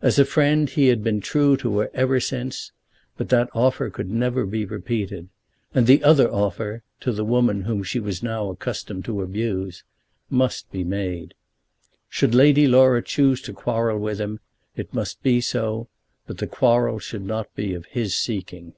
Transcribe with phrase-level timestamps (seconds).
[0.00, 2.72] As a friend he had been true to her ever since,
[3.18, 5.28] but that offer could never be repeated.
[5.74, 9.84] And the other offer, to the woman whom she was now accustomed to abuse,
[10.30, 11.34] must be made.
[12.08, 14.40] Should Lady Laura choose to quarrel with him
[14.76, 15.88] it must be so;
[16.26, 18.72] but the quarrel should not be of his seeking.